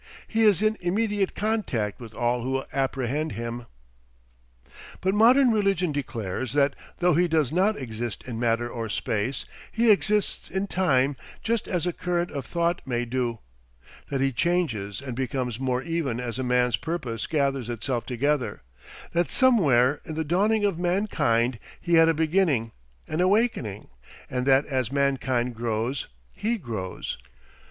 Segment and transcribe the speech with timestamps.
[0.27, 3.67] He is in immediate contact with all who apprehend him....
[4.99, 9.91] But modern religion declares that though he does not exist in matter or space, he
[9.91, 13.41] exists in time just as a current of thought may do;
[14.09, 18.63] that he changes and becomes more even as a man's purpose gathers itself together;
[19.13, 22.71] that somewhere in the dawning of mankind he had a beginning,
[23.07, 23.87] an awakening,
[24.31, 27.19] and that as mankind grows he grows.